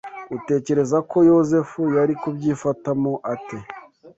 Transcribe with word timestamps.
Utekereza 0.37 0.97
ko 1.09 1.17
Yozefu 1.29 1.81
yari 1.97 2.13
kubyifatamo 2.21 3.11
ate 3.33 3.57